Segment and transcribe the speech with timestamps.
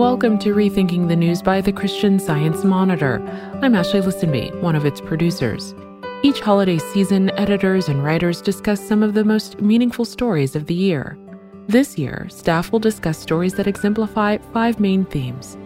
[0.00, 3.20] Welcome to Rethinking the News by the Christian Science Monitor.
[3.60, 5.74] I'm Ashley Lisenby, one of its producers.
[6.22, 10.74] Each holiday season, editors and writers discuss some of the most meaningful stories of the
[10.74, 11.18] year.
[11.66, 15.58] This year, staff will discuss stories that exemplify five main themes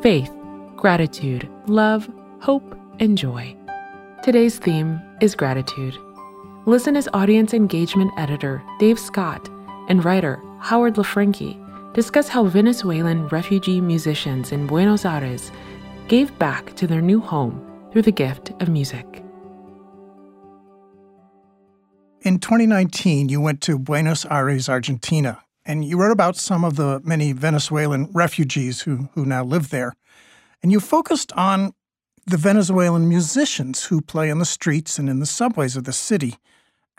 [0.00, 0.30] faith,
[0.76, 2.08] gratitude, love,
[2.40, 3.56] hope, and joy.
[4.22, 5.98] Today's theme is gratitude.
[6.64, 9.48] Listen as audience engagement editor Dave Scott
[9.88, 11.59] and writer Howard LaFranchi
[11.92, 15.50] discuss how Venezuelan refugee musicians in Buenos Aires
[16.08, 19.24] gave back to their new home through the gift of music.
[22.22, 27.00] In 2019, you went to Buenos Aires, Argentina, and you wrote about some of the
[27.02, 29.94] many Venezuelan refugees who, who now live there.
[30.62, 31.72] And you focused on
[32.26, 36.36] the Venezuelan musicians who play in the streets and in the subways of the city.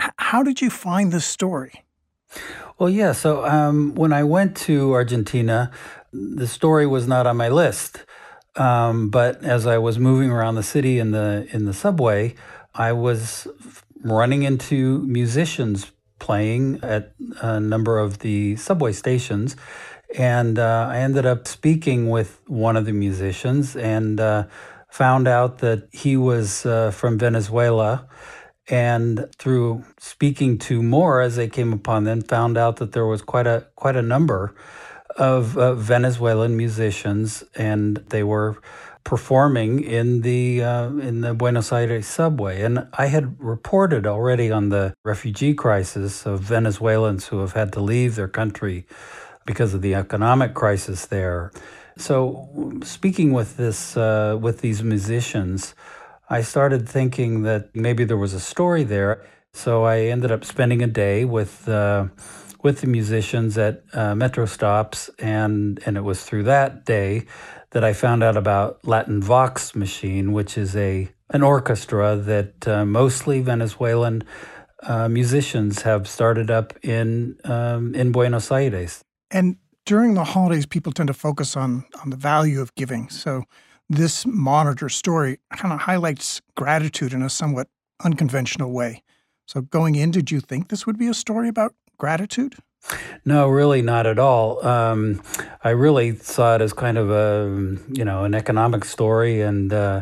[0.02, 1.86] H- how did you find this story?
[2.78, 3.12] Well, yeah.
[3.12, 5.72] So um, when I went to Argentina,
[6.12, 8.06] the story was not on my list.
[8.56, 12.36] Um, but as I was moving around the city in the in the subway,
[12.76, 13.48] I was
[14.04, 19.56] running into musicians playing at a number of the subway stations.
[20.18, 24.44] And uh, I ended up speaking with one of the musicians and uh,
[24.90, 28.08] found out that he was uh, from Venezuela
[28.72, 33.22] and through speaking to more as they came upon them, found out that there was
[33.22, 34.56] quite a quite a number
[35.18, 38.58] of uh, Venezuelan musicians, and they were
[39.04, 42.62] performing in the uh, in the Buenos Aires subway.
[42.62, 47.82] And I had reported already on the refugee crisis of Venezuelans who have had to
[47.82, 48.86] leave their country
[49.46, 51.52] because of the economic crisis there.
[51.98, 55.76] So, speaking with this uh, with these musicians.
[56.32, 59.22] I started thinking that maybe there was a story there.
[59.54, 62.06] So I ended up spending a day with uh,
[62.64, 67.26] with the musicians at uh, Metro stops, and and it was through that day
[67.72, 72.86] that I found out about Latin Vox Machine, which is a an orchestra that uh,
[72.86, 74.24] mostly Venezuelan
[74.84, 79.04] uh, musicians have started up in um, in Buenos Aires.
[79.30, 83.10] And during the holidays, people tend to focus on on the value of giving.
[83.10, 83.44] So
[83.92, 87.68] this monitor story kind of highlights gratitude in a somewhat
[88.04, 89.04] unconventional way.
[89.46, 92.56] So, going in, did you think this would be a story about gratitude?
[93.26, 94.66] No, really not at all.
[94.66, 95.22] Um,
[95.64, 100.02] I really saw it as kind of a, you know, an economic story and uh,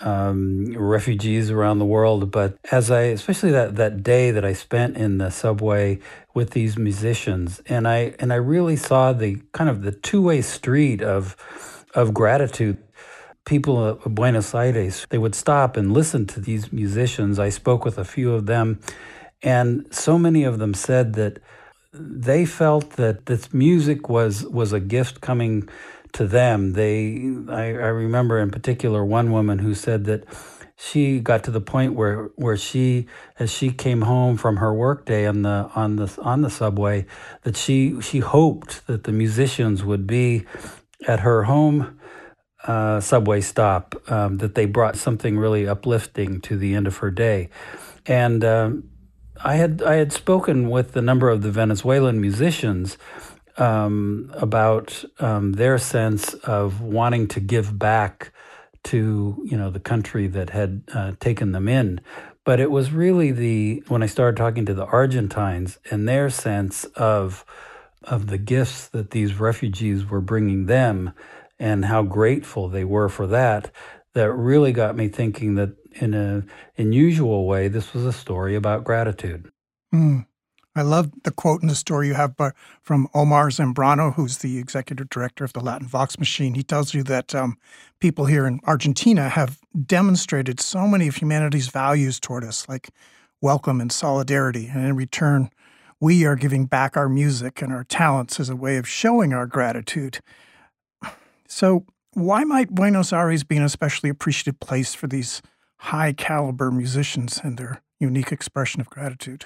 [0.00, 2.30] um, refugees around the world.
[2.30, 6.00] But as I, especially that, that day that I spent in the subway
[6.34, 10.40] with these musicians, and I and I really saw the kind of the two way
[10.40, 11.36] street of
[11.94, 12.78] of gratitude
[13.48, 17.38] people of Buenos Aires, they would stop and listen to these musicians.
[17.38, 18.78] I spoke with a few of them,
[19.42, 21.40] and so many of them said that
[21.92, 25.68] they felt that this music was was a gift coming
[26.12, 26.74] to them.
[26.74, 30.24] They, I, I remember in particular one woman who said that
[30.76, 33.06] she got to the point where where she
[33.38, 37.06] as she came home from her workday on the on the on the subway
[37.42, 40.44] that she she hoped that the musicians would be
[41.06, 41.97] at her home
[42.68, 47.10] uh, subway stop um, that they brought something really uplifting to the end of her
[47.10, 47.48] day,
[48.06, 48.90] and um,
[49.42, 52.98] I had I had spoken with a number of the Venezuelan musicians
[53.56, 58.32] um, about um, their sense of wanting to give back
[58.84, 62.00] to you know the country that had uh, taken them in.
[62.44, 66.84] But it was really the when I started talking to the Argentines and their sense
[66.96, 67.44] of
[68.04, 71.12] of the gifts that these refugees were bringing them
[71.58, 73.70] and how grateful they were for that
[74.14, 75.70] that really got me thinking that
[76.00, 76.42] in a
[76.76, 79.50] unusual way this was a story about gratitude.
[79.94, 80.26] Mm.
[80.76, 82.34] i love the quote in the story you have
[82.82, 86.54] from omar zambrano who's the executive director of the latin vox machine.
[86.54, 87.56] He tells you that um,
[88.00, 92.90] people here in argentina have demonstrated so many of humanity's values toward us like
[93.40, 94.66] welcome and solidarity.
[94.66, 95.50] And in return
[96.00, 99.46] we are giving back our music and our talents as a way of showing our
[99.46, 100.20] gratitude
[101.48, 105.42] so, why might Buenos Aires be an especially appreciative place for these
[105.78, 109.44] high caliber musicians and their unique expression of gratitude?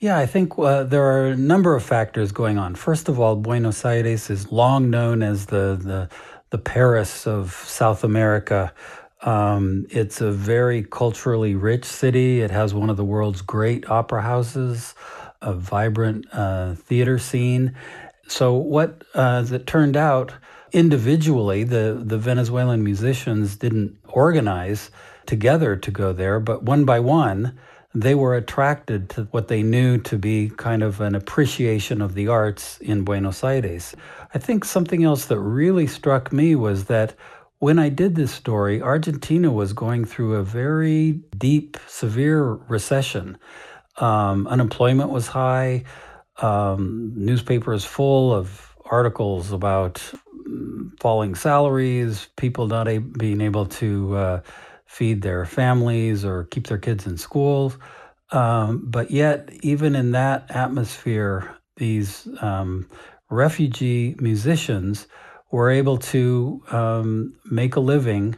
[0.00, 2.76] Yeah, I think uh, there are a number of factors going on.
[2.76, 6.08] First of all, Buenos Aires is long known as the the,
[6.50, 8.72] the Paris of South America.
[9.22, 12.40] Um, it's a very culturally rich city.
[12.40, 14.94] It has one of the world's great opera houses,
[15.42, 17.74] a vibrant uh, theater scene.
[18.28, 20.32] So, what uh, as it turned out,
[20.72, 24.90] individually, the, the Venezuelan musicians didn't organize
[25.26, 27.58] together to go there, but one by one,
[27.94, 32.28] they were attracted to what they knew to be kind of an appreciation of the
[32.28, 33.94] arts in Buenos Aires.
[34.34, 37.14] I think something else that really struck me was that
[37.58, 43.36] when I did this story, Argentina was going through a very deep, severe recession.
[43.96, 45.84] Um, unemployment was high.
[46.40, 50.00] Um, newspapers full of articles about
[51.00, 54.40] falling salaries, people not a- being able to uh,
[54.86, 57.76] feed their families or keep their kids in schools.
[58.30, 62.88] Um, but yet, even in that atmosphere, these um,
[63.30, 65.06] refugee musicians
[65.50, 68.36] were able to um, make a living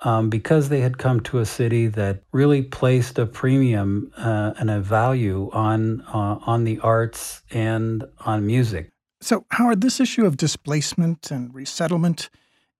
[0.00, 4.70] um, because they had come to a city that really placed a premium uh, and
[4.70, 8.90] a value on uh, on the arts and on music.
[9.20, 12.30] So, Howard, this issue of displacement and resettlement,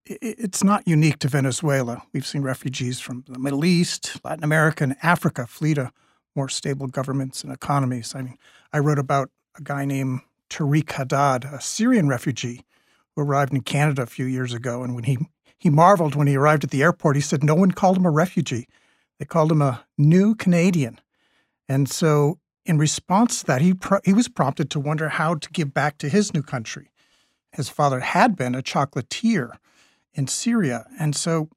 [0.06, 2.02] it's not unique to Venezuela.
[2.12, 5.90] We've seen refugees from the Middle East, Latin America, and Africa flee to
[6.36, 8.14] more stable governments and economies.
[8.14, 8.38] I mean,
[8.72, 12.64] I wrote about a guy named Tareq Hadhad, a Syrian refugee
[13.16, 14.84] who arrived in Canada a few years ago.
[14.84, 15.18] And when he,
[15.58, 18.10] he marveled when he arrived at the airport, he said no one called him a
[18.10, 18.68] refugee.
[19.18, 21.00] They called him a new Canadian.
[21.68, 22.38] And so,
[22.68, 25.96] in response to that, he, pro- he was prompted to wonder how to give back
[25.98, 26.90] to his new country.
[27.52, 29.52] His father had been a chocolatier
[30.12, 30.86] in Syria.
[31.00, 31.48] And so,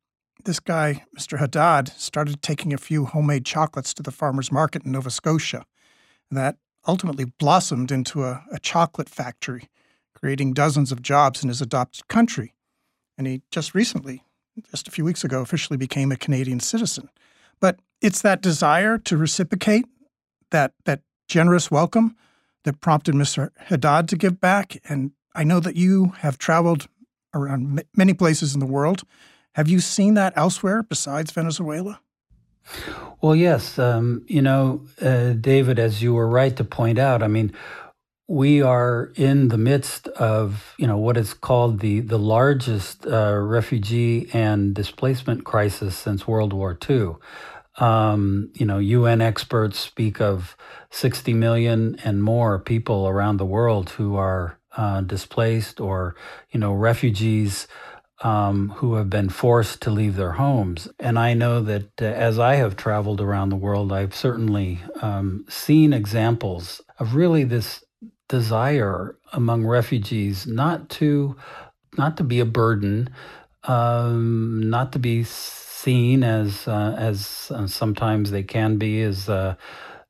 [0.46, 1.38] this guy, Mr.
[1.38, 5.66] Hadhad, started taking a few homemade chocolates to the farmer's market in Nova Scotia.
[6.30, 6.56] And that
[6.88, 9.69] ultimately blossomed into a, a chocolate factory
[10.16, 12.54] creating dozens of jobs in his adopted country.
[13.18, 14.24] And he just recently,
[14.69, 17.10] just a few weeks ago, officially became a Canadian citizen.
[17.60, 19.86] But it's that desire to reciprocate,
[20.51, 22.15] that, that generous welcome,
[22.63, 23.50] that prompted Mr.
[23.69, 24.77] Hadhad to give back.
[24.88, 26.88] And I know that you have traveled
[27.33, 29.03] around many places in the world.
[29.56, 32.00] Have you seen that elsewhere besides Venezuela?
[33.21, 33.77] Well, yes.
[33.80, 37.54] Um, you know, uh, David, as you were right to point out, I mean,
[38.27, 43.36] we are in the midst of you know what is called the the largest uh,
[43.36, 47.15] refugee and displacement crisis since World War II.
[47.77, 50.56] Um, you know, UN experts speak of
[50.91, 56.15] 60 million and more people around the world who are uh, displaced or
[56.51, 57.68] you know refugees.
[58.23, 60.88] Um, who have been forced to leave their homes.
[61.00, 65.44] And I know that uh, as I have traveled around the world, I've certainly um,
[65.50, 67.83] seen examples of really this
[68.29, 71.35] desire among refugees not to
[71.97, 73.09] not to be a burden,
[73.63, 75.23] um, not to be
[75.81, 79.56] seen as uh, as uh, sometimes they can be as uh,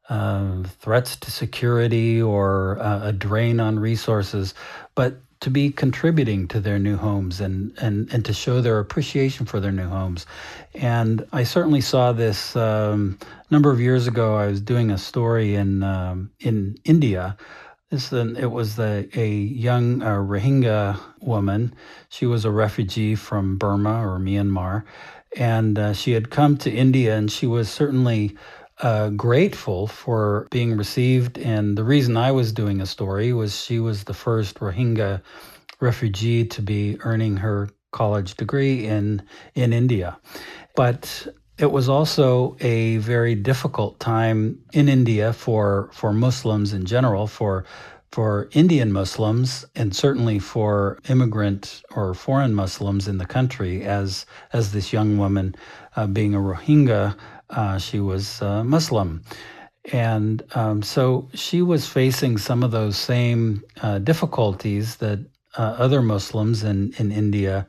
[0.09, 4.53] uh threats to security or uh, a drain on resources,
[4.95, 9.44] but to be contributing to their new homes and, and, and to show their appreciation
[9.44, 10.27] for their new homes.
[10.75, 13.18] And I certainly saw this um,
[13.50, 14.35] a number of years ago.
[14.35, 17.38] I was doing a story in um, in India
[17.91, 21.75] this it was the, a young uh, Rohingya woman.
[22.07, 24.85] She was a refugee from Burma or Myanmar,
[25.38, 28.36] and uh, she had come to India, and she was certainly
[28.80, 31.38] uh, grateful for being received.
[31.38, 35.22] And the reason I was doing a story was she was the first Rohingya
[35.80, 39.22] refugee to be earning her college degree in
[39.56, 40.18] in India.
[40.75, 47.28] But it was also a very difficult time in India for for Muslims in general,
[47.28, 47.66] for
[48.11, 53.83] for Indian Muslims, and certainly for immigrant or foreign Muslims in the country.
[53.83, 55.56] As as this young woman,
[55.95, 57.15] uh, being a Rohingya,
[57.49, 59.23] uh, she was uh, Muslim.
[59.91, 65.19] And um, so she was facing some of those same uh, difficulties that
[65.57, 67.65] uh, other Muslims in, in India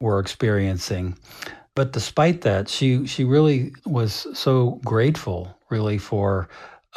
[0.00, 1.16] were experiencing.
[1.74, 6.48] But despite that, she she really was so grateful, really for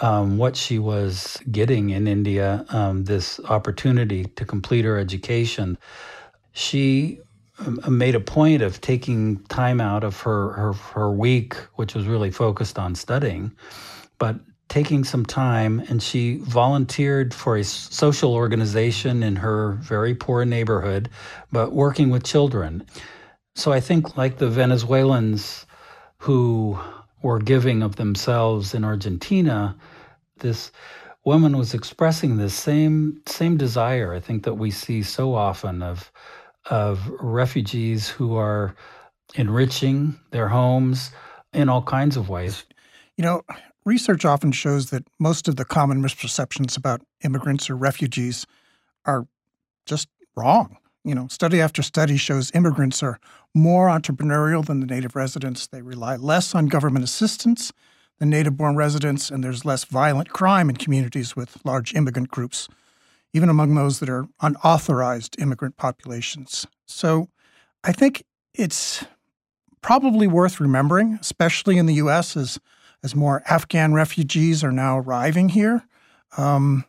[0.01, 5.77] um, what she was getting in India, um, this opportunity to complete her education.
[6.53, 7.19] She
[7.59, 12.05] um, made a point of taking time out of her, her her week, which was
[12.05, 13.51] really focused on studying,
[14.17, 14.35] but
[14.67, 21.07] taking some time and she volunteered for a social organization in her very poor neighborhood,
[21.51, 22.83] but working with children.
[23.55, 25.65] So I think, like the Venezuelans
[26.17, 26.77] who
[27.25, 29.75] were giving of themselves in Argentina,
[30.37, 30.71] this
[31.23, 34.13] woman was expressing this same same desire.
[34.13, 36.11] I think that we see so often of
[36.69, 38.75] of refugees who are
[39.33, 41.09] enriching their homes
[41.51, 42.63] in all kinds of ways.
[43.17, 43.41] You know,
[43.85, 48.45] research often shows that most of the common misperceptions about immigrants or refugees
[49.03, 49.27] are
[49.87, 50.77] just wrong.
[51.05, 53.19] You know, study after study shows immigrants are
[53.53, 55.67] more entrepreneurial than the native residents.
[55.67, 57.71] They rely less on government assistance.
[58.17, 62.69] than native born residents, and there's less violent crime in communities with large immigrant groups,
[63.33, 66.65] even among those that are unauthorized immigrant populations.
[66.85, 67.27] So
[67.83, 69.03] I think it's
[69.81, 72.57] probably worth remembering, especially in the US as,
[73.03, 75.85] as more Afghan refugees are now arriving here.
[76.37, 76.85] Um,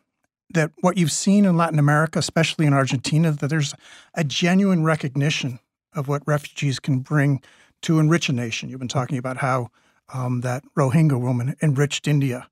[0.53, 3.73] that what you've seen in Latin America, especially in Argentina, that there's
[4.13, 5.59] a genuine recognition
[5.93, 7.41] of what refugees can bring
[7.81, 8.69] to enrich a nation.
[8.69, 9.69] You've been talking about how
[10.13, 12.47] um, that Rohingya woman enriched India.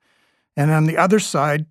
[0.58, 1.66] And on the other side,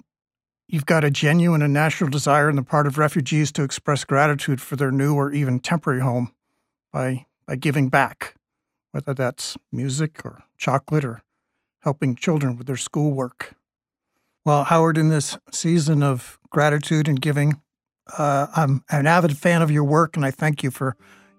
[0.69, 4.61] you've got a genuine and natural desire on the part of refugees to express gratitude
[4.61, 6.33] for their new or even temporary home
[6.93, 8.35] by, by giving back,
[8.93, 11.23] whether that's music or chocolate or
[11.81, 13.55] helping children with their schoolwork.
[14.45, 17.63] Well, Howard, in this season of gratitude and giving,
[18.19, 20.97] uh, I'm an avid fan of your work, and I thank you for,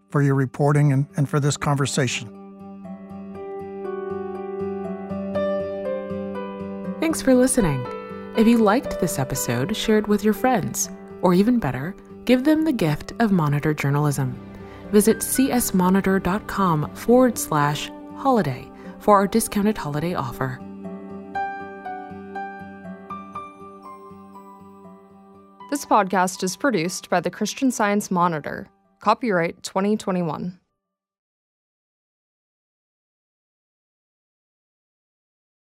[0.09, 2.27] for your reporting and, and for this conversation.
[6.99, 7.85] Thanks for listening.
[8.35, 10.89] If you liked this episode, share it with your friends,
[11.21, 11.95] or even better,
[12.25, 14.35] give them the gift of monitor journalism.
[14.91, 20.59] Visit csmonitor.com forward slash holiday for our discounted holiday offer.
[25.75, 28.69] This podcast is produced by the Christian Science Monitor.
[29.01, 30.57] Copyright 2021.